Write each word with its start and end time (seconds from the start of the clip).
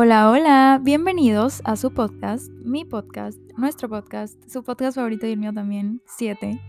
Hola, 0.00 0.30
hola, 0.30 0.80
bienvenidos 0.80 1.60
a 1.64 1.74
su 1.74 1.92
podcast, 1.92 2.52
mi 2.62 2.84
podcast, 2.84 3.36
nuestro 3.56 3.88
podcast, 3.88 4.40
su 4.48 4.62
podcast 4.62 4.94
favorito 4.94 5.26
y 5.26 5.32
el 5.32 5.40
mío 5.40 5.52
también, 5.52 6.00
7. 6.06 6.62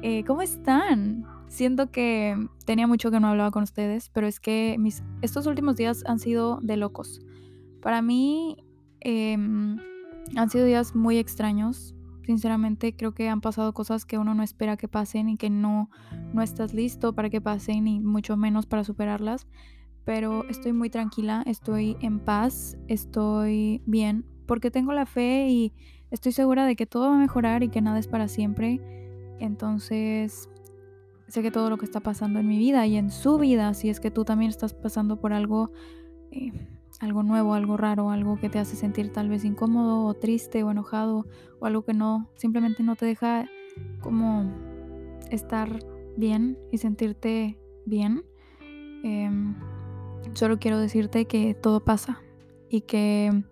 Eh, 0.00 0.24
¿Cómo 0.24 0.40
están? 0.40 1.26
Siento 1.46 1.90
que 1.90 2.34
tenía 2.64 2.86
mucho 2.86 3.10
que 3.10 3.20
no 3.20 3.28
hablaba 3.28 3.50
con 3.50 3.64
ustedes, 3.64 4.08
pero 4.08 4.26
es 4.26 4.40
que 4.40 4.76
mis, 4.78 5.02
estos 5.20 5.46
últimos 5.46 5.76
días 5.76 6.04
han 6.06 6.18
sido 6.18 6.58
de 6.62 6.78
locos. 6.78 7.20
Para 7.82 8.00
mí 8.00 8.56
em, 9.00 9.76
han 10.34 10.48
sido 10.48 10.64
días 10.64 10.94
muy 10.94 11.18
extraños. 11.18 11.94
Sinceramente 12.24 12.96
creo 12.96 13.12
que 13.12 13.28
han 13.28 13.42
pasado 13.42 13.74
cosas 13.74 14.06
que 14.06 14.16
uno 14.16 14.34
no 14.34 14.42
espera 14.42 14.78
que 14.78 14.88
pasen 14.88 15.28
y 15.28 15.36
que 15.36 15.50
no, 15.50 15.90
no 16.32 16.40
estás 16.40 16.72
listo 16.72 17.14
para 17.14 17.28
que 17.28 17.42
pasen 17.42 17.86
y 17.86 18.00
mucho 18.00 18.38
menos 18.38 18.64
para 18.64 18.84
superarlas 18.84 19.46
pero 20.04 20.44
estoy 20.48 20.72
muy 20.72 20.90
tranquila, 20.90 21.42
estoy 21.46 21.96
en 22.00 22.20
paz, 22.20 22.76
estoy 22.88 23.82
bien, 23.86 24.24
porque 24.46 24.70
tengo 24.70 24.92
la 24.92 25.06
fe 25.06 25.48
y 25.48 25.72
estoy 26.10 26.32
segura 26.32 26.66
de 26.66 26.76
que 26.76 26.86
todo 26.86 27.08
va 27.08 27.16
a 27.16 27.18
mejorar 27.18 27.62
y 27.62 27.68
que 27.68 27.80
nada 27.80 27.98
es 27.98 28.06
para 28.06 28.28
siempre. 28.28 28.80
Entonces, 29.40 30.48
sé 31.28 31.42
que 31.42 31.50
todo 31.50 31.70
lo 31.70 31.78
que 31.78 31.86
está 31.86 32.00
pasando 32.00 32.38
en 32.38 32.46
mi 32.46 32.58
vida 32.58 32.86
y 32.86 32.96
en 32.96 33.10
su 33.10 33.38
vida, 33.38 33.74
si 33.74 33.88
es 33.88 34.00
que 34.00 34.10
tú 34.10 34.24
también 34.24 34.50
estás 34.50 34.74
pasando 34.74 35.18
por 35.18 35.32
algo, 35.32 35.72
eh, 36.30 36.52
algo 37.00 37.22
nuevo, 37.22 37.54
algo 37.54 37.76
raro, 37.76 38.10
algo 38.10 38.36
que 38.36 38.48
te 38.48 38.58
hace 38.58 38.76
sentir 38.76 39.12
tal 39.12 39.28
vez 39.28 39.44
incómodo 39.44 40.04
o 40.04 40.14
triste 40.14 40.62
o 40.62 40.70
enojado 40.70 41.26
o 41.60 41.66
algo 41.66 41.84
que 41.84 41.94
no, 41.94 42.30
simplemente 42.36 42.82
no 42.82 42.94
te 42.94 43.06
deja 43.06 43.48
como 44.00 44.52
estar 45.30 45.78
bien 46.16 46.58
y 46.70 46.78
sentirte 46.78 47.58
bien. 47.86 48.22
Em, 49.02 49.54
Solo 50.32 50.58
quiero 50.58 50.78
decirte 50.78 51.26
que 51.26 51.54
todo 51.54 51.84
pasa 51.84 52.20
y 52.68 52.80
que 52.82 53.44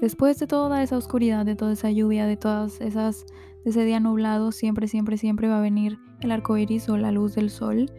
después 0.00 0.38
de 0.38 0.46
toda 0.46 0.82
esa 0.82 0.96
oscuridad, 0.96 1.44
de 1.44 1.56
toda 1.56 1.72
esa 1.72 1.90
lluvia, 1.90 2.26
de 2.26 2.36
todas 2.36 2.80
esas, 2.80 3.26
de 3.64 3.70
ese 3.70 3.84
día 3.84 4.00
nublado, 4.00 4.52
siempre, 4.52 4.88
siempre, 4.88 5.18
siempre 5.18 5.48
va 5.48 5.58
a 5.58 5.62
venir 5.62 5.98
el 6.20 6.32
arco 6.32 6.56
iris 6.56 6.88
o 6.88 6.96
la 6.96 7.12
luz 7.12 7.34
del 7.34 7.50
sol 7.50 7.90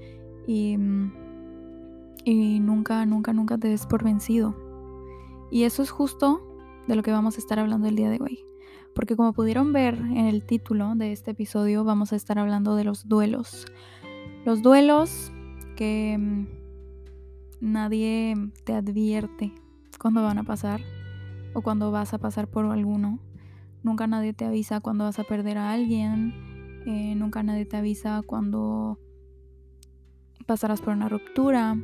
y, 0.46 0.78
y 2.26 2.60
nunca, 2.60 3.06
nunca, 3.06 3.34
nunca 3.34 3.58
te 3.58 3.70
des 3.70 3.86
por 3.86 4.04
vencido. 4.04 4.56
Y 5.52 5.64
eso 5.64 5.82
es 5.82 5.90
justo 5.90 6.42
de 6.88 6.96
lo 6.96 7.04
que 7.04 7.12
vamos 7.12 7.36
a 7.36 7.40
estar 7.40 7.60
hablando 7.60 7.88
el 7.88 7.96
día 7.96 8.10
de 8.10 8.20
hoy. 8.22 8.46
Porque 8.94 9.16
como 9.16 9.34
pudieron 9.34 9.72
ver 9.72 9.96
en 9.96 10.26
el 10.26 10.44
título 10.44 10.96
de 10.96 11.12
este 11.12 11.32
episodio, 11.32 11.84
vamos 11.84 12.12
a 12.12 12.16
estar 12.16 12.40
hablando 12.40 12.76
de 12.76 12.84
los 12.84 13.08
duelos. 13.08 13.66
Los 14.46 14.62
duelos 14.62 15.32
que 15.76 16.18
nadie 17.62 18.36
te 18.66 18.74
advierte 18.74 19.54
cuando 20.00 20.24
van 20.24 20.38
a 20.38 20.44
pasar 20.44 20.82
o 21.54 21.62
cuando 21.62 21.92
vas 21.92 22.14
a 22.14 22.18
pasar 22.18 22.48
por 22.48 22.66
alguno. 22.66 23.20
Nunca 23.84 24.08
nadie 24.08 24.34
te 24.34 24.46
avisa 24.46 24.80
cuando 24.82 25.06
vas 25.06 25.20
a 25.20 25.24
perder 25.24 25.58
a 25.58 25.72
alguien. 25.72 26.34
Eh, 26.86 27.16
nunca 27.16 27.44
nadie 27.44 27.66
te 27.66 27.78
avisa 27.78 28.22
cuando 28.26 29.00
pasarás 30.46 30.82
por 30.82 30.94
una 30.94 31.10
ruptura 31.10 31.78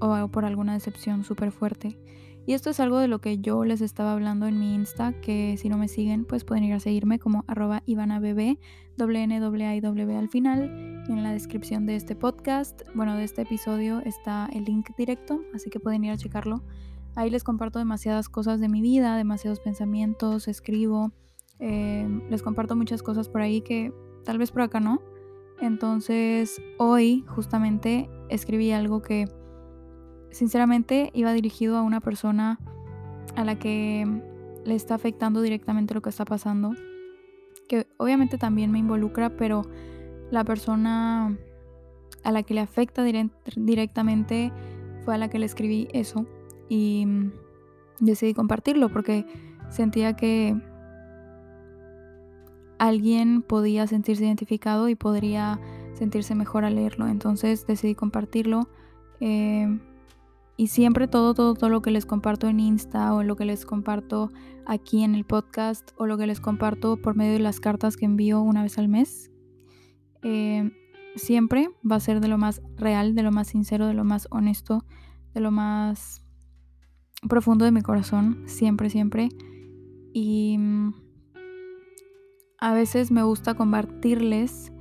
o 0.00 0.28
por 0.28 0.44
alguna 0.44 0.74
decepción 0.74 1.24
súper 1.24 1.52
fuerte. 1.52 1.98
Y 2.46 2.52
esto 2.52 2.70
es 2.70 2.78
algo 2.78 3.00
de 3.00 3.08
lo 3.08 3.20
que 3.20 3.38
yo 3.38 3.64
les 3.64 3.80
estaba 3.80 4.12
hablando 4.12 4.46
en 4.46 4.60
mi 4.60 4.72
Insta, 4.72 5.12
que 5.20 5.56
si 5.58 5.68
no 5.68 5.78
me 5.78 5.88
siguen, 5.88 6.24
pues 6.24 6.44
pueden 6.44 6.62
ir 6.62 6.74
a 6.74 6.80
seguirme 6.80 7.18
como 7.18 7.44
arroba 7.48 7.82
n 7.86 8.20
w 8.20 10.16
al 10.16 10.28
final. 10.28 11.04
En 11.08 11.22
la 11.24 11.32
descripción 11.32 11.86
de 11.86 11.96
este 11.96 12.14
podcast, 12.14 12.82
bueno, 12.94 13.16
de 13.16 13.24
este 13.24 13.42
episodio 13.42 14.00
está 14.04 14.48
el 14.52 14.64
link 14.64 14.90
directo, 14.96 15.40
así 15.54 15.70
que 15.70 15.80
pueden 15.80 16.04
ir 16.04 16.12
a 16.12 16.16
checarlo. 16.16 16.62
Ahí 17.16 17.30
les 17.30 17.42
comparto 17.42 17.80
demasiadas 17.80 18.28
cosas 18.28 18.60
de 18.60 18.68
mi 18.68 18.80
vida, 18.80 19.16
demasiados 19.16 19.58
pensamientos, 19.58 20.46
escribo, 20.46 21.10
eh, 21.58 22.08
les 22.30 22.42
comparto 22.44 22.76
muchas 22.76 23.02
cosas 23.02 23.28
por 23.28 23.40
ahí 23.40 23.60
que 23.60 23.92
tal 24.24 24.38
vez 24.38 24.52
por 24.52 24.62
acá 24.62 24.78
no. 24.78 25.02
Entonces, 25.60 26.62
hoy 26.78 27.24
justamente 27.26 28.08
escribí 28.28 28.70
algo 28.70 29.02
que 29.02 29.26
sinceramente 30.36 31.10
iba 31.14 31.32
dirigido 31.32 31.78
a 31.78 31.82
una 31.82 32.00
persona 32.00 32.58
a 33.36 33.44
la 33.44 33.58
que 33.58 34.06
le 34.66 34.74
está 34.74 34.94
afectando 34.94 35.40
directamente 35.40 35.94
lo 35.94 36.02
que 36.02 36.10
está 36.10 36.26
pasando, 36.26 36.74
que 37.68 37.86
obviamente 37.96 38.36
también 38.36 38.70
me 38.70 38.78
involucra, 38.78 39.30
pero 39.30 39.62
la 40.30 40.44
persona 40.44 41.38
a 42.22 42.32
la 42.32 42.42
que 42.42 42.52
le 42.52 42.60
afecta 42.60 43.02
directamente 43.56 44.52
fue 45.04 45.14
a 45.14 45.18
la 45.18 45.28
que 45.28 45.38
le 45.38 45.46
escribí 45.46 45.88
eso 45.92 46.26
y 46.68 47.06
decidí 47.98 48.34
compartirlo 48.34 48.90
porque 48.90 49.24
sentía 49.70 50.16
que 50.16 50.54
alguien 52.78 53.40
podía 53.40 53.86
sentirse 53.86 54.26
identificado 54.26 54.90
y 54.90 54.96
podría 54.96 55.58
sentirse 55.94 56.34
mejor 56.34 56.66
al 56.66 56.74
leerlo. 56.74 57.08
Entonces 57.08 57.66
decidí 57.66 57.94
compartirlo. 57.94 58.68
Eh, 59.20 59.78
y 60.56 60.68
siempre 60.68 61.08
todo, 61.08 61.34
todo, 61.34 61.54
todo 61.54 61.70
lo 61.70 61.82
que 61.82 61.90
les 61.90 62.06
comparto 62.06 62.48
en 62.48 62.60
Insta 62.60 63.12
o 63.14 63.22
lo 63.22 63.36
que 63.36 63.44
les 63.44 63.66
comparto 63.66 64.32
aquí 64.66 65.02
en 65.02 65.14
el 65.14 65.24
podcast 65.24 65.90
o 65.96 66.06
lo 66.06 66.16
que 66.16 66.26
les 66.26 66.40
comparto 66.40 66.96
por 66.96 67.14
medio 67.14 67.34
de 67.34 67.40
las 67.40 67.60
cartas 67.60 67.96
que 67.96 68.06
envío 68.06 68.40
una 68.40 68.62
vez 68.62 68.78
al 68.78 68.88
mes, 68.88 69.30
eh, 70.22 70.70
siempre 71.14 71.68
va 71.88 71.96
a 71.96 72.00
ser 72.00 72.20
de 72.20 72.28
lo 72.28 72.38
más 72.38 72.62
real, 72.76 73.14
de 73.14 73.22
lo 73.22 73.32
más 73.32 73.48
sincero, 73.48 73.86
de 73.86 73.94
lo 73.94 74.04
más 74.04 74.28
honesto, 74.30 74.84
de 75.34 75.40
lo 75.40 75.50
más 75.50 76.24
profundo 77.28 77.64
de 77.64 77.72
mi 77.72 77.82
corazón, 77.82 78.42
siempre, 78.46 78.90
siempre. 78.90 79.28
Y 80.12 80.56
mm, 80.58 80.94
a 82.58 82.72
veces 82.72 83.10
me 83.10 83.22
gusta 83.22 83.54
compartirles 83.54 84.72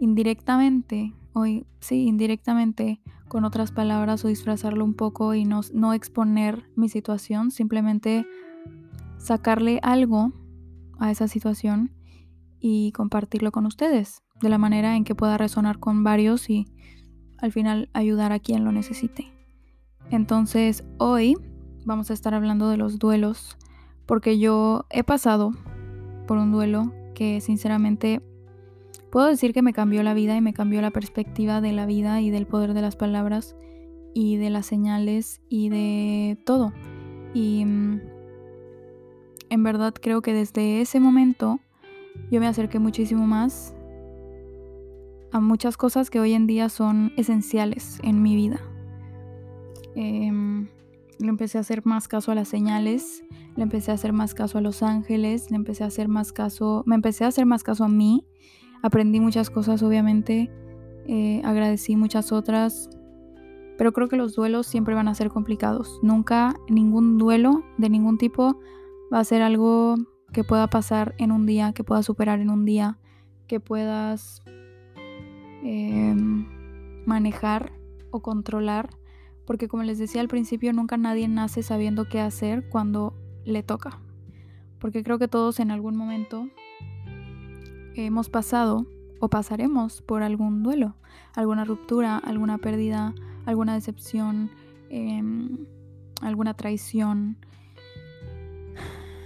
indirectamente, 0.00 1.12
hoy 1.32 1.66
sí, 1.80 2.06
indirectamente 2.06 3.01
con 3.32 3.46
otras 3.46 3.72
palabras 3.72 4.22
o 4.26 4.28
disfrazarlo 4.28 4.84
un 4.84 4.92
poco 4.92 5.32
y 5.32 5.46
no, 5.46 5.62
no 5.72 5.94
exponer 5.94 6.68
mi 6.76 6.90
situación, 6.90 7.50
simplemente 7.50 8.26
sacarle 9.16 9.80
algo 9.82 10.32
a 10.98 11.10
esa 11.10 11.28
situación 11.28 11.94
y 12.60 12.92
compartirlo 12.92 13.50
con 13.50 13.64
ustedes 13.64 14.22
de 14.42 14.50
la 14.50 14.58
manera 14.58 14.96
en 14.96 15.04
que 15.04 15.14
pueda 15.14 15.38
resonar 15.38 15.78
con 15.78 16.04
varios 16.04 16.50
y 16.50 16.66
al 17.38 17.52
final 17.52 17.88
ayudar 17.94 18.32
a 18.32 18.38
quien 18.38 18.64
lo 18.64 18.70
necesite. 18.70 19.32
Entonces 20.10 20.84
hoy 20.98 21.34
vamos 21.86 22.10
a 22.10 22.12
estar 22.12 22.34
hablando 22.34 22.68
de 22.68 22.76
los 22.76 22.98
duelos 22.98 23.56
porque 24.04 24.38
yo 24.38 24.84
he 24.90 25.04
pasado 25.04 25.52
por 26.26 26.36
un 26.36 26.52
duelo 26.52 26.92
que 27.14 27.40
sinceramente 27.40 28.20
Puedo 29.10 29.26
decir 29.26 29.52
que 29.52 29.62
me 29.62 29.72
cambió 29.72 30.02
la 30.02 30.14
vida 30.14 30.36
y 30.36 30.40
me 30.40 30.54
cambió 30.54 30.80
la 30.80 30.90
perspectiva 30.90 31.60
de 31.60 31.72
la 31.72 31.86
vida 31.86 32.20
y 32.20 32.30
del 32.30 32.46
poder 32.46 32.72
de 32.72 32.82
las 32.82 32.96
palabras 32.96 33.56
y 34.14 34.36
de 34.36 34.50
las 34.50 34.66
señales 34.66 35.40
y 35.48 35.68
de 35.68 36.38
todo. 36.44 36.72
Y 37.34 37.64
mm, 37.64 38.00
en 39.50 39.62
verdad 39.62 39.94
creo 40.00 40.22
que 40.22 40.32
desde 40.32 40.80
ese 40.80 40.98
momento 40.98 41.60
yo 42.30 42.40
me 42.40 42.46
acerqué 42.46 42.78
muchísimo 42.78 43.26
más 43.26 43.74
a 45.30 45.40
muchas 45.40 45.76
cosas 45.76 46.10
que 46.10 46.20
hoy 46.20 46.34
en 46.34 46.46
día 46.46 46.68
son 46.68 47.12
esenciales 47.16 47.98
en 48.02 48.22
mi 48.22 48.34
vida. 48.34 48.60
Em, 49.94 50.68
le 51.18 51.28
empecé 51.28 51.58
a 51.58 51.62
hacer 51.62 51.84
más 51.84 52.08
caso 52.08 52.32
a 52.32 52.34
las 52.34 52.48
señales, 52.48 53.24
le 53.56 53.62
empecé 53.62 53.90
a 53.90 53.94
hacer 53.94 54.12
más 54.12 54.34
caso 54.34 54.58
a 54.58 54.60
los 54.60 54.82
ángeles, 54.82 55.50
le 55.50 55.56
empecé 55.56 55.84
a 55.84 55.88
hacer 55.88 56.08
más 56.08 56.32
caso, 56.32 56.82
me 56.86 56.94
empecé 56.94 57.24
a 57.24 57.28
hacer 57.28 57.46
más 57.46 57.62
caso 57.62 57.84
a 57.84 57.88
mí 57.88 58.26
Aprendí 58.82 59.20
muchas 59.20 59.48
cosas, 59.48 59.82
obviamente, 59.82 60.50
eh, 61.06 61.40
agradecí 61.44 61.96
muchas 61.96 62.32
otras, 62.32 62.90
pero 63.78 63.92
creo 63.92 64.08
que 64.08 64.16
los 64.16 64.34
duelos 64.34 64.66
siempre 64.66 64.94
van 64.94 65.08
a 65.08 65.14
ser 65.14 65.30
complicados. 65.30 66.00
Nunca 66.02 66.54
ningún 66.68 67.18
duelo 67.18 67.64
de 67.78 67.88
ningún 67.88 68.18
tipo 68.18 68.60
va 69.12 69.20
a 69.20 69.24
ser 69.24 69.42
algo 69.42 69.96
que 70.32 70.44
pueda 70.44 70.68
pasar 70.68 71.14
en 71.18 71.30
un 71.30 71.46
día, 71.46 71.72
que 71.72 71.84
puedas 71.84 72.06
superar 72.06 72.40
en 72.40 72.50
un 72.50 72.64
día, 72.64 72.98
que 73.46 73.60
puedas 73.60 74.42
em, 75.62 76.46
manejar 77.06 77.72
o 78.10 78.20
controlar, 78.20 78.90
porque 79.46 79.68
como 79.68 79.82
les 79.82 79.98
decía 79.98 80.20
al 80.20 80.28
principio, 80.28 80.72
nunca 80.72 80.96
nadie 80.96 81.28
nace 81.28 81.62
sabiendo 81.62 82.08
qué 82.08 82.20
hacer 82.20 82.68
cuando 82.68 83.14
le 83.44 83.62
toca, 83.62 84.00
porque 84.78 85.02
creo 85.02 85.18
que 85.18 85.28
todos 85.28 85.60
en 85.60 85.70
algún 85.70 85.96
momento 85.96 86.48
hemos 87.94 88.28
pasado 88.28 88.86
o 89.20 89.28
pasaremos 89.28 90.02
por 90.02 90.22
algún 90.22 90.62
duelo, 90.62 90.96
alguna 91.34 91.64
ruptura, 91.64 92.18
alguna 92.18 92.58
pérdida, 92.58 93.14
alguna 93.46 93.74
decepción, 93.74 94.50
em, 94.90 95.66
alguna 96.20 96.54
traición, 96.54 97.36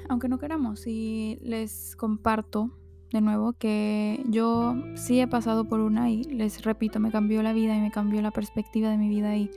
aunque 0.08 0.28
no 0.28 0.38
queramos. 0.38 0.86
Y 0.86 1.38
les 1.42 1.96
comparto 1.96 2.70
de 3.12 3.20
nuevo 3.20 3.52
que 3.54 4.22
yo 4.28 4.76
sí 4.94 5.20
he 5.20 5.26
pasado 5.26 5.64
por 5.64 5.80
una 5.80 6.10
y 6.10 6.24
les 6.24 6.62
repito, 6.62 7.00
me 7.00 7.10
cambió 7.10 7.42
la 7.42 7.52
vida 7.52 7.76
y 7.76 7.80
me 7.80 7.90
cambió 7.90 8.20
la 8.20 8.30
perspectiva 8.30 8.90
de 8.90 8.98
mi 8.98 9.08
vida 9.08 9.36
y 9.36 9.50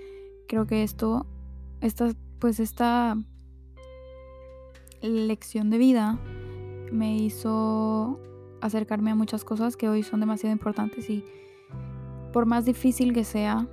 creo 0.47 0.65
que 0.67 0.83
esto, 0.83 1.25
esta, 1.81 2.11
pues 2.39 2.59
esta 2.59 3.17
lección 5.01 5.69
de 5.69 5.77
vida 5.77 6.19
me 6.91 7.17
hizo 7.17 8.19
acercarme 8.61 9.11
a 9.11 9.15
muchas 9.15 9.43
cosas 9.43 9.77
que 9.77 9.89
hoy 9.89 10.03
son 10.03 10.19
demasiado 10.19 10.53
importantes 10.53 11.09
y 11.09 11.23
por 12.33 12.45
más 12.45 12.65
difícil 12.65 13.13
que 13.13 13.23
sea, 13.23 13.67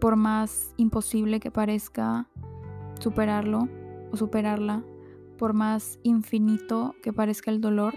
por 0.00 0.16
más 0.16 0.74
imposible 0.76 1.40
que 1.40 1.50
parezca 1.50 2.28
superarlo 2.98 3.68
o 4.10 4.16
superarla, 4.16 4.84
por 5.38 5.54
más 5.54 5.98
infinito 6.02 6.94
que 7.02 7.12
parezca 7.12 7.50
el 7.50 7.60
dolor, 7.60 7.94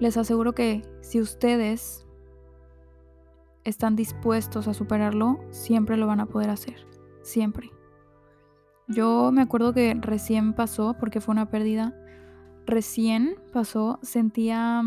les 0.00 0.16
aseguro 0.16 0.54
que 0.54 0.82
si 1.00 1.20
ustedes 1.20 2.06
están 3.64 3.96
dispuestos 3.96 4.66
a 4.66 4.74
superarlo, 4.74 5.40
siempre 5.50 5.96
lo 5.96 6.06
van 6.06 6.20
a 6.20 6.26
poder 6.26 6.50
hacer. 6.50 6.76
Siempre. 7.22 7.70
Yo 8.88 9.30
me 9.32 9.42
acuerdo 9.42 9.72
que 9.74 9.94
recién 10.00 10.54
pasó, 10.54 10.96
porque 10.98 11.20
fue 11.20 11.32
una 11.32 11.50
pérdida, 11.50 11.94
recién 12.70 13.36
pasó, 13.52 13.98
sentía 14.02 14.82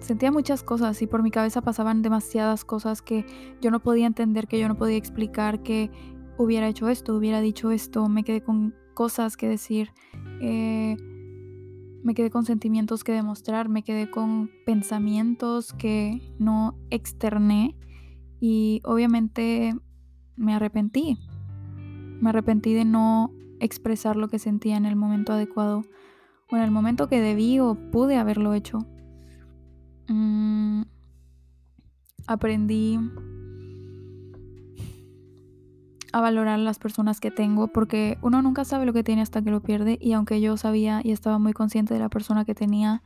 sentía 0.00 0.30
muchas 0.30 0.62
cosas 0.62 1.00
y 1.00 1.06
por 1.06 1.22
mi 1.22 1.30
cabeza 1.30 1.62
pasaban 1.62 2.02
demasiadas 2.02 2.64
cosas 2.64 3.00
que 3.00 3.24
yo 3.62 3.70
no 3.70 3.80
podía 3.80 4.06
entender, 4.06 4.46
que 4.46 4.60
yo 4.60 4.68
no 4.68 4.76
podía 4.76 4.98
explicar, 4.98 5.62
que 5.62 5.90
hubiera 6.36 6.68
hecho 6.68 6.88
esto, 6.88 7.16
hubiera 7.16 7.40
dicho 7.40 7.70
esto, 7.70 8.08
me 8.08 8.22
quedé 8.22 8.42
con 8.42 8.74
cosas 8.92 9.36
que 9.36 9.48
decir, 9.48 9.90
eh, 10.40 10.96
me 12.02 12.14
quedé 12.14 12.30
con 12.30 12.44
sentimientos 12.44 13.02
que 13.02 13.12
demostrar, 13.12 13.70
me 13.70 13.82
quedé 13.82 14.10
con 14.10 14.50
pensamientos 14.66 15.72
que 15.72 16.20
no 16.38 16.76
externé 16.90 17.74
y 18.40 18.82
obviamente 18.84 19.74
me 20.36 20.54
arrepentí. 20.54 21.18
Me 22.20 22.28
arrepentí 22.28 22.74
de 22.74 22.84
no 22.84 23.32
expresar 23.58 24.16
lo 24.16 24.28
que 24.28 24.38
sentía 24.38 24.76
en 24.76 24.84
el 24.84 24.96
momento 24.96 25.32
adecuado 25.32 25.82
o 26.50 26.56
en 26.56 26.62
el 26.62 26.70
momento 26.70 27.08
que 27.08 27.20
debí 27.20 27.58
o 27.60 27.74
pude 27.90 28.16
haberlo 28.16 28.54
hecho. 28.54 28.86
Mm, 30.08 30.82
aprendí 32.26 32.98
a 36.12 36.20
valorar 36.20 36.60
las 36.60 36.78
personas 36.78 37.18
que 37.18 37.32
tengo 37.32 37.68
porque 37.68 38.18
uno 38.22 38.40
nunca 38.40 38.64
sabe 38.64 38.86
lo 38.86 38.92
que 38.92 39.02
tiene 39.02 39.22
hasta 39.22 39.42
que 39.42 39.50
lo 39.50 39.62
pierde 39.62 39.98
y 40.00 40.12
aunque 40.12 40.40
yo 40.40 40.56
sabía 40.56 41.00
y 41.02 41.10
estaba 41.10 41.38
muy 41.38 41.52
consciente 41.52 41.92
de 41.92 42.00
la 42.00 42.08
persona 42.08 42.44
que 42.44 42.54
tenía, 42.54 43.02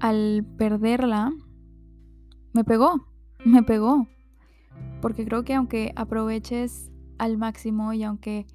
al 0.00 0.44
perderla, 0.58 1.32
me 2.52 2.64
pegó, 2.64 3.06
me 3.44 3.62
pegó. 3.62 4.06
Porque 5.00 5.24
creo 5.24 5.44
que 5.44 5.54
aunque 5.54 5.92
aproveches 5.96 6.90
al 7.18 7.38
máximo 7.38 7.92
y 7.92 8.02
aunque 8.02 8.46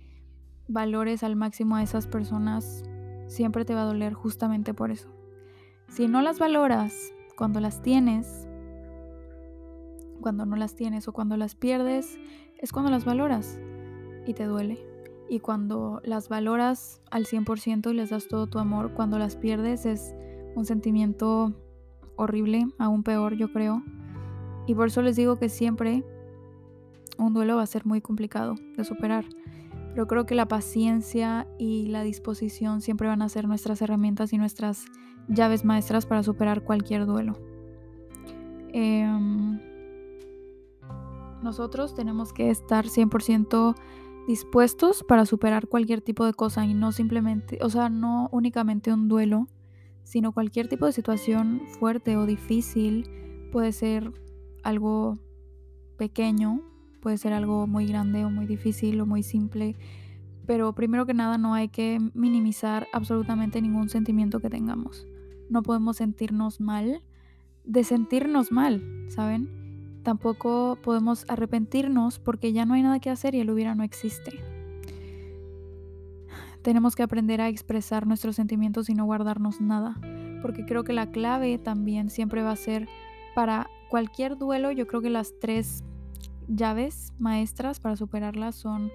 valores 0.67 1.23
al 1.23 1.35
máximo 1.35 1.75
a 1.75 1.83
esas 1.83 2.05
personas, 2.05 2.83
siempre 3.27 3.65
te 3.65 3.75
va 3.75 3.81
a 3.81 3.85
doler 3.85 4.13
justamente 4.13 4.73
por 4.73 4.91
eso. 4.91 5.09
Si 5.89 6.07
no 6.07 6.21
las 6.21 6.39
valoras 6.39 7.13
cuando 7.35 7.59
las 7.59 7.81
tienes, 7.81 8.47
cuando 10.21 10.45
no 10.45 10.55
las 10.55 10.75
tienes 10.75 11.07
o 11.07 11.13
cuando 11.13 11.37
las 11.37 11.55
pierdes, 11.55 12.17
es 12.57 12.71
cuando 12.71 12.91
las 12.91 13.05
valoras 13.05 13.59
y 14.25 14.33
te 14.33 14.45
duele. 14.45 14.79
Y 15.29 15.39
cuando 15.39 16.01
las 16.03 16.29
valoras 16.29 17.01
al 17.11 17.25
100% 17.25 17.91
y 17.91 17.93
les 17.93 18.09
das 18.09 18.27
todo 18.27 18.47
tu 18.47 18.59
amor, 18.59 18.93
cuando 18.93 19.19
las 19.19 19.35
pierdes 19.35 19.85
es 19.85 20.15
un 20.55 20.65
sentimiento 20.65 21.53
horrible, 22.15 22.67
aún 22.77 23.03
peor 23.03 23.35
yo 23.35 23.51
creo. 23.51 23.83
Y 24.65 24.75
por 24.75 24.87
eso 24.87 25.01
les 25.01 25.15
digo 25.15 25.37
que 25.37 25.49
siempre 25.49 26.03
un 27.17 27.33
duelo 27.33 27.57
va 27.57 27.63
a 27.63 27.67
ser 27.67 27.85
muy 27.85 28.01
complicado 28.01 28.55
de 28.75 28.83
superar. 28.83 29.25
Pero 29.97 30.05
creo 30.05 30.27
que 30.27 30.35
la 30.35 30.47
paciencia 30.47 31.47
y 31.57 31.87
la 31.87 32.03
disposición 32.03 32.81
siempre 32.81 33.07
van 33.07 33.23
a 33.23 33.29
ser 33.29 33.47
nuestras 33.47 33.81
herramientas 33.81 34.31
y 34.31 34.37
nuestras 34.37 34.85
llaves 35.27 35.65
maestras 35.65 36.05
para 36.05 36.21
superar 36.21 36.61
cualquier 36.63 37.07
duelo. 37.07 37.33
Eh, 38.73 39.09
nosotros 41.41 41.95
tenemos 41.95 42.31
que 42.31 42.51
estar 42.51 42.85
100% 42.85 43.73
dispuestos 44.27 45.03
para 45.03 45.25
superar 45.25 45.67
cualquier 45.67 46.01
tipo 46.01 46.27
de 46.27 46.33
cosa 46.35 46.63
y 46.63 46.75
no 46.75 46.91
simplemente, 46.91 47.57
o 47.63 47.69
sea, 47.71 47.89
no 47.89 48.29
únicamente 48.31 48.93
un 48.93 49.07
duelo, 49.07 49.47
sino 50.03 50.31
cualquier 50.31 50.67
tipo 50.67 50.85
de 50.85 50.91
situación 50.91 51.63
fuerte 51.79 52.17
o 52.17 52.27
difícil. 52.27 53.09
Puede 53.51 53.71
ser 53.71 54.13
algo 54.61 55.15
pequeño, 55.97 56.61
puede 57.07 57.17
ser 57.17 57.31
algo 57.31 57.67
muy 57.67 57.85
grande 57.85 58.25
o 58.25 58.29
muy 58.29 58.45
difícil 58.45 58.99
o 58.99 59.05
muy 59.05 59.23
simple. 59.23 59.77
Pero 60.45 60.73
primero 60.73 61.05
que 61.05 61.13
nada 61.13 61.37
no 61.37 61.53
hay 61.53 61.69
que 61.69 62.01
minimizar 62.13 62.85
absolutamente 62.91 63.61
ningún 63.61 63.87
sentimiento 63.87 64.41
que 64.41 64.49
tengamos. 64.49 65.07
No 65.49 65.63
podemos 65.63 65.95
sentirnos 65.95 66.59
mal 66.59 67.01
de 67.63 67.85
sentirnos 67.85 68.51
mal, 68.51 68.83
¿saben? 69.07 70.01
Tampoco 70.03 70.77
podemos 70.83 71.23
arrepentirnos 71.29 72.19
porque 72.19 72.51
ya 72.51 72.65
no 72.65 72.73
hay 72.73 72.81
nada 72.81 72.99
que 72.99 73.09
hacer 73.09 73.35
y 73.35 73.39
el 73.39 73.51
hubiera 73.51 73.73
no 73.73 73.83
existe. 73.83 74.43
Tenemos 76.61 76.97
que 76.97 77.03
aprender 77.03 77.39
a 77.39 77.47
expresar 77.47 78.05
nuestros 78.05 78.35
sentimientos 78.35 78.89
y 78.89 78.95
no 78.95 79.05
guardarnos 79.05 79.61
nada, 79.61 79.97
porque 80.41 80.65
creo 80.65 80.83
que 80.83 80.91
la 80.91 81.09
clave 81.09 81.57
también 81.57 82.09
siempre 82.09 82.43
va 82.43 82.51
a 82.51 82.57
ser 82.57 82.89
para 83.33 83.69
cualquier 83.89 84.37
duelo, 84.37 84.73
yo 84.73 84.87
creo 84.87 85.01
que 85.01 85.09
las 85.09 85.39
tres 85.39 85.85
llaves 86.47 87.13
maestras 87.19 87.79
para 87.79 87.95
superarlas 87.95 88.55
son 88.55 88.91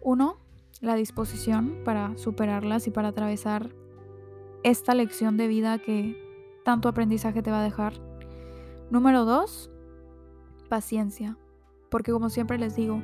uno, 0.00 0.38
la 0.80 0.94
disposición 0.94 1.78
para 1.84 2.16
superarlas 2.16 2.86
y 2.86 2.90
para 2.90 3.08
atravesar 3.08 3.70
esta 4.62 4.94
lección 4.94 5.36
de 5.36 5.48
vida 5.48 5.78
que 5.78 6.16
tanto 6.64 6.88
aprendizaje 6.88 7.42
te 7.42 7.50
va 7.50 7.60
a 7.60 7.64
dejar. 7.64 7.94
Número 8.90 9.24
dos, 9.24 9.70
paciencia, 10.68 11.36
porque 11.90 12.12
como 12.12 12.30
siempre 12.30 12.58
les 12.58 12.76
digo, 12.76 13.02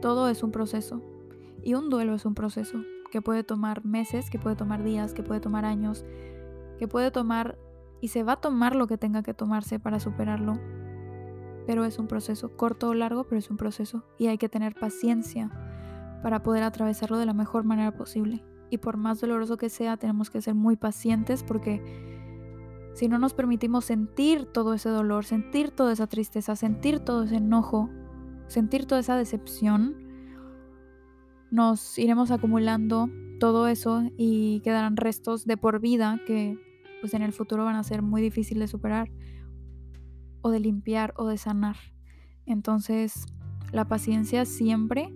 todo 0.00 0.28
es 0.28 0.42
un 0.42 0.52
proceso 0.52 1.02
y 1.62 1.74
un 1.74 1.90
duelo 1.90 2.14
es 2.14 2.24
un 2.24 2.34
proceso 2.34 2.78
que 3.10 3.22
puede 3.22 3.44
tomar 3.44 3.84
meses, 3.84 4.30
que 4.30 4.38
puede 4.38 4.56
tomar 4.56 4.82
días, 4.82 5.14
que 5.14 5.22
puede 5.22 5.40
tomar 5.40 5.64
años, 5.64 6.04
que 6.78 6.88
puede 6.88 7.10
tomar 7.10 7.58
y 8.00 8.08
se 8.08 8.22
va 8.22 8.32
a 8.32 8.40
tomar 8.40 8.76
lo 8.76 8.86
que 8.86 8.98
tenga 8.98 9.22
que 9.22 9.34
tomarse 9.34 9.78
para 9.80 10.00
superarlo. 10.00 10.58
Pero 11.66 11.84
es 11.84 11.98
un 11.98 12.06
proceso, 12.06 12.56
corto 12.56 12.88
o 12.88 12.94
largo, 12.94 13.24
pero 13.24 13.38
es 13.38 13.50
un 13.50 13.56
proceso 13.56 14.04
y 14.18 14.28
hay 14.28 14.38
que 14.38 14.48
tener 14.48 14.74
paciencia 14.74 15.50
para 16.22 16.42
poder 16.42 16.62
atravesarlo 16.62 17.18
de 17.18 17.26
la 17.26 17.34
mejor 17.34 17.64
manera 17.64 17.96
posible. 17.96 18.44
Y 18.70 18.78
por 18.78 18.96
más 18.96 19.20
doloroso 19.20 19.56
que 19.56 19.68
sea, 19.68 19.96
tenemos 19.96 20.30
que 20.30 20.40
ser 20.42 20.54
muy 20.54 20.76
pacientes 20.76 21.42
porque 21.42 21.82
si 22.94 23.08
no 23.08 23.18
nos 23.18 23.34
permitimos 23.34 23.84
sentir 23.84 24.46
todo 24.46 24.74
ese 24.74 24.88
dolor, 24.88 25.24
sentir 25.24 25.70
toda 25.70 25.92
esa 25.92 26.06
tristeza, 26.06 26.56
sentir 26.56 27.00
todo 27.00 27.24
ese 27.24 27.36
enojo, 27.36 27.90
sentir 28.46 28.86
toda 28.86 29.00
esa 29.00 29.16
decepción, 29.16 29.96
nos 31.50 31.98
iremos 31.98 32.30
acumulando 32.30 33.08
todo 33.38 33.68
eso 33.68 34.02
y 34.16 34.60
quedarán 34.60 34.96
restos 34.96 35.44
de 35.44 35.56
por 35.56 35.80
vida 35.80 36.20
que 36.26 36.58
pues 37.00 37.14
en 37.14 37.22
el 37.22 37.32
futuro 37.32 37.64
van 37.64 37.76
a 37.76 37.84
ser 37.84 38.02
muy 38.02 38.22
difíciles 38.22 38.62
de 38.62 38.68
superar 38.68 39.10
o 40.46 40.50
de 40.50 40.60
limpiar 40.60 41.12
o 41.16 41.26
de 41.26 41.38
sanar. 41.38 41.76
Entonces, 42.46 43.26
la 43.72 43.88
paciencia 43.88 44.44
siempre 44.44 45.12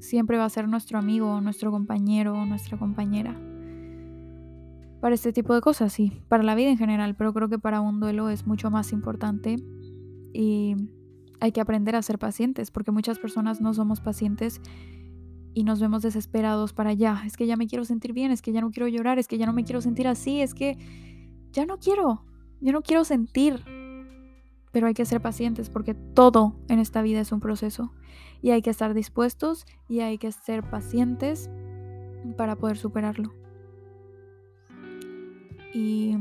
siempre 0.00 0.38
va 0.38 0.44
a 0.44 0.50
ser 0.50 0.68
nuestro 0.68 0.98
amigo, 0.98 1.40
nuestro 1.40 1.70
compañero 1.70 2.34
o 2.34 2.46
nuestra 2.46 2.78
compañera 2.78 3.36
para 5.00 5.14
este 5.14 5.32
tipo 5.32 5.54
de 5.54 5.60
cosas, 5.60 5.92
sí, 5.92 6.20
para 6.28 6.42
la 6.42 6.54
vida 6.54 6.70
en 6.70 6.78
general, 6.78 7.14
pero 7.14 7.32
creo 7.32 7.48
que 7.48 7.58
para 7.58 7.80
un 7.80 8.00
duelo 8.00 8.30
es 8.30 8.46
mucho 8.46 8.70
más 8.70 8.92
importante 8.92 9.56
y 10.32 10.74
hay 11.40 11.52
que 11.52 11.60
aprender 11.60 11.94
a 11.94 12.02
ser 12.02 12.18
pacientes, 12.18 12.72
porque 12.72 12.90
muchas 12.90 13.18
personas 13.20 13.60
no 13.60 13.74
somos 13.74 14.00
pacientes 14.00 14.60
y 15.54 15.62
nos 15.62 15.80
vemos 15.80 16.02
desesperados 16.02 16.72
para 16.72 16.92
ya, 16.94 17.22
es 17.24 17.36
que 17.36 17.46
ya 17.46 17.56
me 17.56 17.68
quiero 17.68 17.84
sentir 17.84 18.12
bien, 18.12 18.32
es 18.32 18.42
que 18.42 18.52
ya 18.52 18.60
no 18.60 18.70
quiero 18.70 18.88
llorar, 18.88 19.20
es 19.20 19.28
que 19.28 19.38
ya 19.38 19.46
no 19.46 19.52
me 19.52 19.62
quiero 19.62 19.80
sentir 19.80 20.08
así, 20.08 20.40
es 20.40 20.52
que 20.52 20.76
ya 21.52 21.64
no 21.64 21.78
quiero, 21.78 22.24
yo 22.60 22.72
no 22.72 22.82
quiero 22.82 23.04
sentir. 23.04 23.62
Pero 24.72 24.86
hay 24.86 24.94
que 24.94 25.04
ser 25.04 25.20
pacientes 25.20 25.70
porque 25.70 25.94
todo 25.94 26.54
en 26.68 26.78
esta 26.78 27.02
vida 27.02 27.20
es 27.20 27.32
un 27.32 27.40
proceso 27.40 27.92
y 28.42 28.50
hay 28.50 28.62
que 28.62 28.70
estar 28.70 28.94
dispuestos 28.94 29.66
y 29.88 30.00
hay 30.00 30.18
que 30.18 30.30
ser 30.32 30.68
pacientes 30.68 31.50
para 32.36 32.56
poder 32.56 32.76
superarlo. 32.76 33.32
Y 35.72 36.16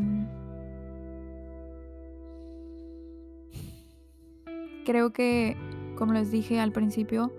creo 4.85 5.11
que, 5.11 5.57
como 5.97 6.13
les 6.13 6.31
dije 6.31 6.59
al 6.59 6.71
principio, 6.71 7.33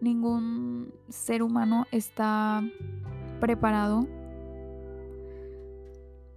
ningún 0.00 0.92
ser 1.08 1.42
humano 1.42 1.86
está 1.90 2.62
preparado 3.40 4.06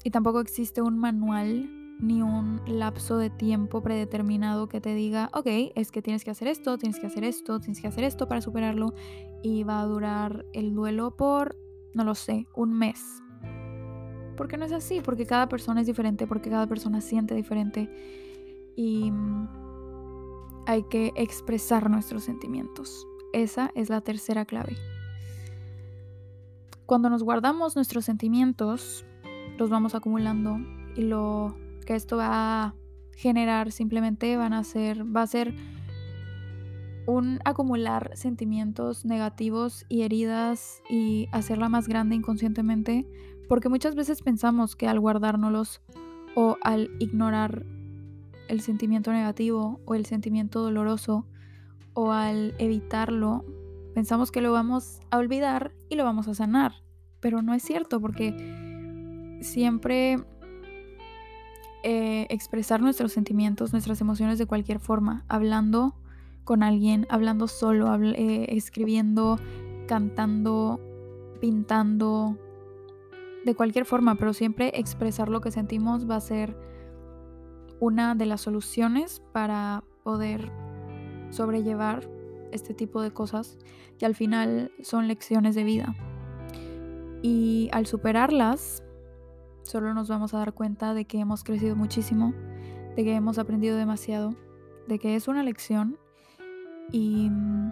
y 0.04 0.12
tampoco 0.12 0.40
existe 0.40 0.82
un 0.82 0.98
manual 0.98 1.70
ni 2.00 2.22
un 2.22 2.62
lapso 2.66 3.18
de 3.18 3.30
tiempo 3.30 3.82
predeterminado 3.82 4.70
que 4.70 4.80
te 4.80 4.96
diga, 4.96 5.30
ok, 5.34 5.48
es 5.76 5.92
que 5.92 6.02
tienes 6.02 6.24
que 6.24 6.32
hacer 6.32 6.48
esto, 6.48 6.78
tienes 6.78 7.00
que 7.00 7.08
hacer 7.08 7.26
esto, 7.26 7.60
tienes 7.60 7.82
que 7.82 7.88
hacer 7.88 8.06
esto 8.06 8.28
para 8.28 8.42
superarlo 8.42 8.94
y 9.44 9.64
va 9.64 9.82
a 9.82 9.86
durar 9.86 10.46
el 10.54 10.74
duelo 10.74 11.16
por, 11.16 11.58
no 11.94 12.06
lo 12.06 12.16
sé, 12.16 12.48
un 12.56 12.74
mes. 12.74 13.22
Porque 14.38 14.56
no 14.56 14.64
es 14.64 14.72
así, 14.72 15.02
porque 15.02 15.26
cada 15.26 15.50
persona 15.50 15.82
es 15.82 15.88
diferente, 15.88 16.26
porque 16.26 16.50
cada 16.50 16.68
persona 16.68 17.02
siente 17.02 17.36
diferente 17.36 17.90
y 18.78 19.12
mm, 19.12 20.64
hay 20.68 20.84
que 20.84 21.12
expresar 21.16 21.90
nuestros 21.90 22.24
sentimientos. 22.24 23.06
Esa 23.34 23.72
es 23.76 23.90
la 23.90 24.00
tercera 24.00 24.46
clave. 24.46 24.78
Cuando 26.86 27.10
nos 27.10 27.24
guardamos 27.24 27.76
nuestros 27.76 28.06
sentimientos, 28.06 29.06
los 29.58 29.70
vamos 29.70 29.94
acumulando 29.94 30.58
y 30.96 31.02
lo 31.02 31.56
que 31.90 31.96
esto 31.96 32.18
va 32.18 32.66
a 32.66 32.76
generar 33.16 33.72
simplemente 33.72 34.38
van 34.38 34.54
a 34.54 34.64
ser, 34.64 35.04
va 35.04 35.24
a 35.24 35.28
ser 35.28 35.56
un 37.08 37.40
acumular 37.46 38.12
sentimientos 38.14 39.06
negativos 39.06 39.88
y 39.90 40.04
heridas 40.04 40.84
y 40.88 41.30
hacerla 41.32 41.68
más 41.68 41.88
grande 41.88 42.16
inconscientemente, 42.16 43.08
porque 43.48 43.70
muchas 43.70 43.96
veces 43.96 44.22
pensamos 44.22 44.76
que 44.76 44.88
al 44.88 45.00
guardárnoslos 45.00 45.82
o 46.36 46.58
al 46.62 46.92
ignorar 47.00 47.66
el 48.50 48.62
sentimiento 48.62 49.12
negativo 49.12 49.82
o 49.86 49.96
el 49.96 50.06
sentimiento 50.06 50.62
doloroso 50.62 51.26
o 51.96 52.12
al 52.12 52.54
evitarlo, 52.60 53.46
pensamos 53.96 54.32
que 54.32 54.42
lo 54.42 54.52
vamos 54.52 55.00
a 55.10 55.18
olvidar 55.18 55.72
y 55.90 55.96
lo 55.96 56.04
vamos 56.04 56.28
a 56.28 56.36
sanar, 56.36 56.84
pero 57.20 57.42
no 57.42 57.56
es 57.56 57.64
cierto 57.64 58.00
porque 58.00 59.40
siempre 59.42 60.24
eh, 61.84 62.28
expresar 62.30 62.82
nuestros 62.82 63.14
sentimientos, 63.14 63.72
nuestras 63.72 64.02
emociones 64.02 64.38
de 64.38 64.46
cualquier 64.46 64.80
forma, 64.80 65.24
hablando 65.28 65.96
con 66.44 66.64
alguien, 66.64 67.06
hablando 67.10 67.48
solo, 67.48 67.94
eh, 67.96 68.48
escribiendo, 68.50 69.40
cantando, 69.88 70.80
pintando, 71.40 72.38
de 73.46 73.56
cualquier 73.56 73.86
forma, 73.86 74.16
pero 74.16 74.34
siempre 74.34 74.72
expresar 74.76 75.30
lo 75.30 75.42
que 75.42 75.52
sentimos 75.52 76.10
va 76.10 76.18
a 76.18 76.22
ser 76.22 76.58
una 77.80 78.16
de 78.16 78.26
las 78.26 78.42
soluciones 78.42 79.22
para 79.32 79.84
poder 80.04 80.52
sobrellevar 81.30 82.10
este 82.52 82.74
tipo 82.74 83.02
de 83.02 83.12
cosas 83.12 83.58
que 83.98 84.06
al 84.06 84.16
final 84.16 84.72
son 84.82 85.08
lecciones 85.08 85.56
de 85.56 85.64
vida. 85.64 85.96
Y 87.22 87.70
al 87.72 87.86
superarlas, 87.86 88.84
solo 89.70 89.94
nos 89.94 90.10
vamos 90.10 90.34
a 90.34 90.40
dar 90.40 90.54
cuenta 90.54 90.96
de 90.96 91.06
que 91.06 91.20
hemos 91.20 91.44
crecido 91.44 91.76
muchísimo, 91.76 92.34
de 92.96 93.04
que 93.04 93.14
hemos 93.14 93.38
aprendido 93.38 93.78
demasiado, 93.78 94.34
de 94.88 94.98
que 94.98 95.16
es 95.16 95.28
una 95.28 95.44
lección 95.44 96.00
y 96.92 97.30
mm, 97.30 97.72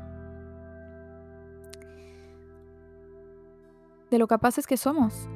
de 4.12 4.20
lo 4.20 4.27
capaces 4.27 4.68
que 4.68 4.77
somos. 4.77 5.27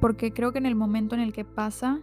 Porque 0.00 0.32
creo 0.32 0.52
que 0.52 0.58
en 0.58 0.66
el 0.66 0.76
momento 0.76 1.16
en 1.16 1.20
el 1.20 1.32
que 1.32 1.44
pasa 1.44 2.00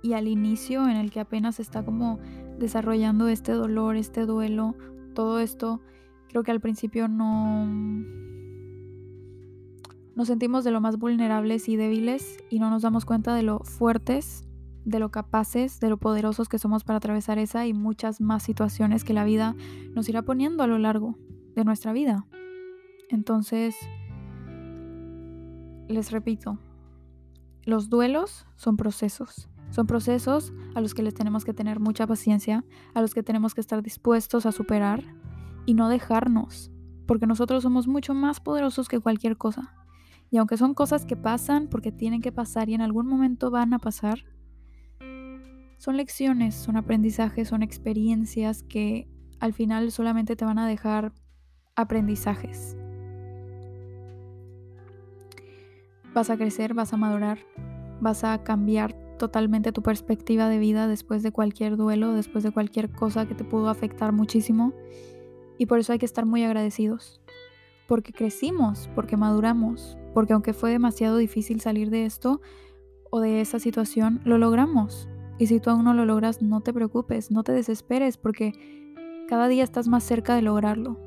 y 0.00 0.14
al 0.14 0.26
inicio 0.26 0.88
en 0.88 0.96
el 0.96 1.10
que 1.10 1.20
apenas 1.20 1.60
está 1.60 1.84
como 1.84 2.18
desarrollando 2.58 3.28
este 3.28 3.52
dolor, 3.52 3.96
este 3.96 4.24
duelo, 4.24 4.74
todo 5.14 5.38
esto, 5.38 5.82
creo 6.28 6.42
que 6.44 6.50
al 6.50 6.60
principio 6.60 7.08
no 7.08 7.68
nos 10.14 10.28
sentimos 10.28 10.64
de 10.64 10.70
lo 10.70 10.80
más 10.80 10.98
vulnerables 10.98 11.68
y 11.68 11.76
débiles 11.76 12.38
y 12.50 12.58
no 12.58 12.70
nos 12.70 12.82
damos 12.82 13.04
cuenta 13.04 13.34
de 13.34 13.42
lo 13.42 13.60
fuertes, 13.60 14.44
de 14.84 14.98
lo 14.98 15.10
capaces, 15.10 15.80
de 15.80 15.88
lo 15.88 15.96
poderosos 15.96 16.48
que 16.48 16.58
somos 16.58 16.84
para 16.84 16.98
atravesar 16.98 17.38
esa 17.38 17.66
y 17.66 17.72
muchas 17.72 18.20
más 18.20 18.42
situaciones 18.42 19.04
que 19.04 19.14
la 19.14 19.24
vida 19.24 19.54
nos 19.94 20.08
irá 20.08 20.22
poniendo 20.22 20.62
a 20.62 20.66
lo 20.66 20.78
largo 20.78 21.16
de 21.54 21.64
nuestra 21.64 21.92
vida. 21.92 22.26
Entonces, 23.08 23.76
les 25.88 26.10
repito, 26.10 26.58
los 27.64 27.88
duelos 27.88 28.46
son 28.56 28.76
procesos. 28.76 29.48
Son 29.70 29.86
procesos 29.86 30.52
a 30.74 30.82
los 30.82 30.92
que 30.92 31.02
les 31.02 31.14
tenemos 31.14 31.44
que 31.46 31.54
tener 31.54 31.80
mucha 31.80 32.06
paciencia, 32.06 32.64
a 32.92 33.00
los 33.00 33.14
que 33.14 33.22
tenemos 33.22 33.54
que 33.54 33.62
estar 33.62 33.82
dispuestos 33.82 34.44
a 34.44 34.52
superar 34.52 35.02
y 35.64 35.72
no 35.74 35.88
dejarnos, 35.88 36.70
porque 37.06 37.26
nosotros 37.26 37.62
somos 37.62 37.86
mucho 37.86 38.12
más 38.12 38.40
poderosos 38.40 38.88
que 38.88 39.00
cualquier 39.00 39.38
cosa. 39.38 39.81
Y 40.32 40.38
aunque 40.38 40.56
son 40.56 40.72
cosas 40.72 41.04
que 41.04 41.14
pasan 41.14 41.68
porque 41.68 41.92
tienen 41.92 42.22
que 42.22 42.32
pasar 42.32 42.70
y 42.70 42.74
en 42.74 42.80
algún 42.80 43.06
momento 43.06 43.50
van 43.50 43.74
a 43.74 43.78
pasar, 43.78 44.24
son 45.76 45.98
lecciones, 45.98 46.54
son 46.54 46.78
aprendizajes, 46.78 47.48
son 47.48 47.62
experiencias 47.62 48.62
que 48.62 49.06
al 49.40 49.52
final 49.52 49.92
solamente 49.92 50.34
te 50.34 50.46
van 50.46 50.58
a 50.58 50.66
dejar 50.66 51.12
aprendizajes. 51.76 52.78
Vas 56.14 56.30
a 56.30 56.38
crecer, 56.38 56.72
vas 56.72 56.94
a 56.94 56.96
madurar, 56.96 57.38
vas 58.00 58.24
a 58.24 58.42
cambiar 58.42 58.94
totalmente 59.18 59.70
tu 59.70 59.82
perspectiva 59.82 60.48
de 60.48 60.58
vida 60.58 60.88
después 60.88 61.22
de 61.22 61.30
cualquier 61.30 61.76
duelo, 61.76 62.14
después 62.14 62.42
de 62.42 62.52
cualquier 62.52 62.90
cosa 62.90 63.28
que 63.28 63.34
te 63.34 63.44
pudo 63.44 63.68
afectar 63.68 64.12
muchísimo. 64.12 64.72
Y 65.58 65.66
por 65.66 65.78
eso 65.78 65.92
hay 65.92 65.98
que 65.98 66.06
estar 66.06 66.24
muy 66.24 66.42
agradecidos. 66.42 67.20
Porque 67.86 68.14
crecimos, 68.14 68.88
porque 68.94 69.18
maduramos, 69.18 69.98
porque 70.14 70.32
aunque 70.32 70.52
fue 70.52 70.70
demasiado 70.70 71.16
difícil 71.16 71.60
salir 71.60 71.90
de 71.90 72.04
esto 72.04 72.40
o 73.10 73.20
de 73.20 73.40
esa 73.40 73.58
situación, 73.58 74.20
lo 74.24 74.38
logramos. 74.38 75.08
Y 75.38 75.46
si 75.46 75.60
tú 75.60 75.70
aún 75.70 75.84
no 75.84 75.94
lo 75.94 76.04
logras, 76.04 76.42
no 76.42 76.60
te 76.60 76.72
preocupes, 76.72 77.30
no 77.30 77.42
te 77.42 77.52
desesperes, 77.52 78.16
porque 78.16 78.52
cada 79.28 79.48
día 79.48 79.64
estás 79.64 79.88
más 79.88 80.04
cerca 80.04 80.34
de 80.34 80.42
lograrlo. 80.42 80.98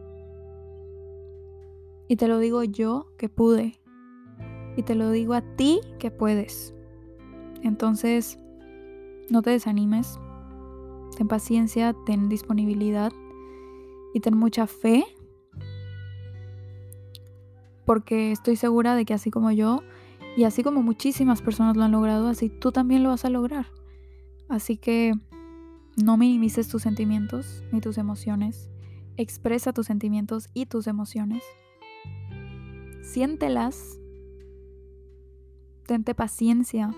Y 2.08 2.18
te 2.18 2.28
lo 2.28 2.40
digo 2.40 2.64
yo 2.64 3.08
que 3.18 3.30
pude. 3.30 3.80
Y 4.78 4.84
te 4.84 4.96
lo 4.96 5.12
digo 5.12 5.34
a 5.34 5.42
ti 5.42 5.80
que 6.00 6.12
puedes. 6.12 6.74
Entonces, 7.64 8.38
no 9.30 9.42
te 9.42 9.52
desanimes. 9.52 10.20
Ten 11.18 11.28
paciencia, 11.28 11.96
ten 12.06 12.30
disponibilidad 12.30 13.12
y 14.14 14.20
ten 14.20 14.38
mucha 14.38 14.68
fe 14.68 15.06
porque 17.86 18.32
estoy 18.32 18.56
segura 18.56 18.96
de 18.96 19.06
que 19.06 19.14
así 19.14 19.32
como 19.32 19.52
yo 19.52 19.82
y 20.36 20.44
así 20.44 20.64
como 20.64 20.84
muchísimas 20.84 21.42
personas 21.42 21.78
lo 21.78 21.84
han 21.84 21.92
logrado, 21.92 22.28
así 22.28 22.50
tú 22.50 22.72
también 22.72 23.04
lo 23.04 23.10
vas 23.10 23.26
a 23.26 23.30
lograr. 23.30 23.68
Así 24.50 24.78
que 24.78 25.14
no 25.96 26.18
minimices 26.18 26.68
tus 26.68 26.82
sentimientos 26.82 27.64
ni 27.72 27.80
tus 27.80 27.98
emociones. 27.98 28.70
Expresa 29.18 29.72
tus 29.72 29.88
sentimientos 29.88 30.50
y 30.54 30.66
tus 30.66 30.88
emociones. 30.88 31.44
Siéntelas. 33.02 33.98
Tente 35.86 36.14
paciencia. 36.16 36.94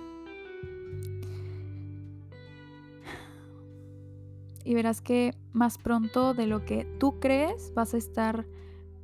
Y 4.64 4.74
verás 4.74 5.02
que 5.02 5.36
más 5.54 5.78
pronto 5.78 6.34
de 6.34 6.48
lo 6.48 6.66
que 6.66 6.86
tú 7.00 7.20
crees 7.20 7.74
vas 7.76 7.94
a 7.94 7.98
estar 7.98 8.48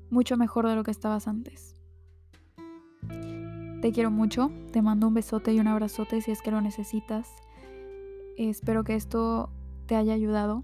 mucho 0.10 0.38
mejor 0.38 0.68
de 0.68 0.76
lo 0.76 0.84
que 0.84 0.92
estabas 0.92 1.28
antes. 1.28 1.73
Te 3.84 3.92
quiero 3.92 4.12
mucho, 4.12 4.50
te 4.72 4.82
mando 4.82 5.10
un 5.10 5.14
besote 5.14 5.52
y 5.52 5.60
un 5.60 5.68
abrazote 5.68 6.22
si 6.22 6.32
es 6.32 6.42
que 6.42 6.52
lo 6.52 6.62
necesitas. 6.62 7.36
Espero 8.38 8.86
que 8.86 8.96
esto 8.96 9.50
te 9.88 9.98
haya 9.98 10.14
ayudado 10.14 10.64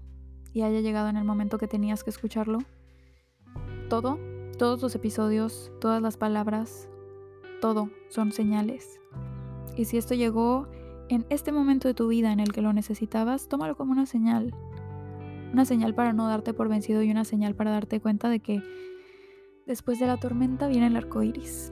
y 0.54 0.62
haya 0.62 0.80
llegado 0.80 1.10
en 1.10 1.18
el 1.18 1.24
momento 1.24 1.58
que 1.58 1.68
tenías 1.68 2.02
que 2.02 2.08
escucharlo. 2.08 2.60
Todo, 3.90 4.18
todos 4.56 4.80
los 4.80 4.94
episodios, 4.94 5.70
todas 5.82 6.00
las 6.00 6.16
palabras, 6.16 6.88
todo 7.60 7.90
son 8.08 8.32
señales. 8.32 8.98
Y 9.76 9.84
si 9.84 9.98
esto 9.98 10.14
llegó 10.14 10.66
en 11.10 11.26
este 11.28 11.52
momento 11.52 11.88
de 11.88 11.94
tu 11.94 12.08
vida 12.08 12.32
en 12.32 12.40
el 12.40 12.54
que 12.54 12.62
lo 12.62 12.72
necesitabas, 12.72 13.48
tómalo 13.48 13.76
como 13.76 13.92
una 13.92 14.06
señal. 14.06 14.54
Una 15.52 15.66
señal 15.66 15.94
para 15.94 16.14
no 16.14 16.26
darte 16.26 16.54
por 16.54 16.70
vencido 16.70 17.02
y 17.02 17.10
una 17.10 17.26
señal 17.26 17.54
para 17.54 17.70
darte 17.70 18.00
cuenta 18.00 18.30
de 18.30 18.40
que 18.40 18.62
Después 19.66 19.98
de 19.98 20.06
la 20.06 20.16
tormenta 20.16 20.68
viene 20.68 20.86
el 20.86 20.96
arco 20.96 21.22
iris. 21.22 21.70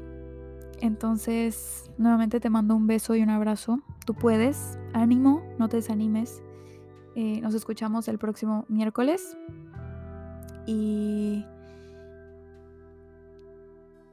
Entonces, 0.80 1.90
nuevamente 1.98 2.40
te 2.40 2.50
mando 2.50 2.76
un 2.76 2.86
beso 2.86 3.14
y 3.14 3.22
un 3.22 3.30
abrazo. 3.30 3.80
Tú 4.06 4.14
puedes, 4.14 4.78
ánimo, 4.92 5.42
no 5.58 5.68
te 5.68 5.76
desanimes. 5.76 6.42
Eh, 7.14 7.40
nos 7.40 7.54
escuchamos 7.54 8.08
el 8.08 8.18
próximo 8.18 8.64
miércoles. 8.68 9.36
Y 10.66 11.44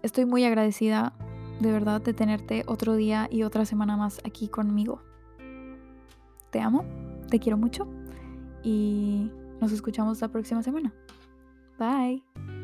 estoy 0.02 0.26
muy 0.26 0.44
agradecida, 0.46 1.14
de 1.60 1.72
verdad, 1.72 2.02
de 2.02 2.14
tenerte 2.14 2.64
otro 2.68 2.96
día 2.96 3.28
y 3.30 3.44
otra 3.44 3.66
semana 3.66 3.98
más 3.98 4.22
aquí 4.26 4.48
conmigo. 4.48 5.02
Te 6.52 6.62
amo, 6.62 6.86
te 7.30 7.40
quiero 7.40 7.58
mucho 7.58 7.88
y 8.64 9.30
nos 9.60 9.72
escuchamos 9.72 10.22
la 10.22 10.30
próxima 10.30 10.64
semana. 10.64 10.94
Bye. 11.78 12.55